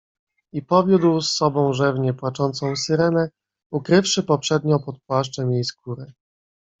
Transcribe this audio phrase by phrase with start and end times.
[0.53, 3.29] "I powiódł z sobą rzewnie płaczącą Syrenę,
[3.71, 6.05] ukrywszy poprzednio pod płaszczem jej skórę."